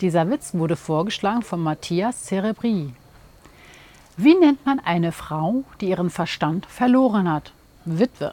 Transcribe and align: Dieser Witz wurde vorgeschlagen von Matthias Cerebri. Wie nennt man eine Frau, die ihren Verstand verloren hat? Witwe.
Dieser 0.00 0.30
Witz 0.30 0.54
wurde 0.54 0.76
vorgeschlagen 0.76 1.42
von 1.42 1.60
Matthias 1.60 2.24
Cerebri. 2.24 2.94
Wie 4.16 4.34
nennt 4.34 4.64
man 4.64 4.80
eine 4.80 5.12
Frau, 5.12 5.64
die 5.80 5.90
ihren 5.90 6.08
Verstand 6.08 6.64
verloren 6.66 7.30
hat? 7.30 7.52
Witwe. 7.84 8.32